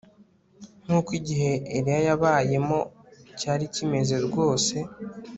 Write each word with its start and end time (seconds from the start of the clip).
nkuko 0.83 1.09
igihe 1.19 1.51
Eliya 1.77 2.01
yabayemo 2.07 2.79
cyari 3.39 3.65
kimeze 3.75 4.15
rwose 4.27 4.75